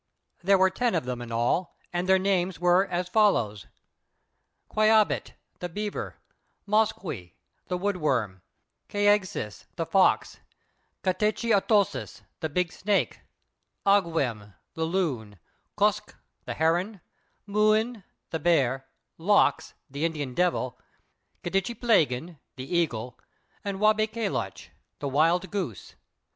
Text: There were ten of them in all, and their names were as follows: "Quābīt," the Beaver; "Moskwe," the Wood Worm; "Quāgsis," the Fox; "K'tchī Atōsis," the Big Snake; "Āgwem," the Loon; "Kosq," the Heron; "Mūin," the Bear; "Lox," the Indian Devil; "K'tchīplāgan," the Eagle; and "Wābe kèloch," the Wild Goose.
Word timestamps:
There 0.41 0.57
were 0.57 0.71
ten 0.71 0.95
of 0.95 1.05
them 1.05 1.21
in 1.21 1.31
all, 1.31 1.77
and 1.93 2.09
their 2.09 2.17
names 2.17 2.59
were 2.59 2.87
as 2.87 3.07
follows: 3.07 3.67
"Quābīt," 4.67 5.33
the 5.59 5.69
Beaver; 5.69 6.17
"Moskwe," 6.67 7.33
the 7.67 7.77
Wood 7.77 7.97
Worm; 7.97 8.41
"Quāgsis," 8.89 9.65
the 9.75 9.85
Fox; 9.85 10.39
"K'tchī 11.03 11.55
Atōsis," 11.55 12.23
the 12.39 12.49
Big 12.49 12.71
Snake; 12.73 13.21
"Āgwem," 13.85 14.55
the 14.73 14.85
Loon; 14.85 15.37
"Kosq," 15.77 16.15
the 16.45 16.55
Heron; 16.55 16.99
"Mūin," 17.47 18.03
the 18.31 18.39
Bear; 18.39 18.87
"Lox," 19.19 19.75
the 19.87 20.03
Indian 20.03 20.33
Devil; 20.33 20.79
"K'tchīplāgan," 21.43 22.39
the 22.55 22.75
Eagle; 22.75 23.19
and 23.63 23.77
"Wābe 23.77 24.09
kèloch," 24.11 24.69
the 24.97 25.07
Wild 25.09 25.51
Goose. 25.51 25.93